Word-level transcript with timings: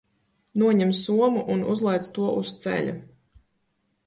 Noņem 0.61 0.93
somu 1.01 1.43
un 1.57 1.61
uzliec 1.75 2.09
to 2.17 2.31
uz 2.41 2.55
ceļa. 2.65 2.97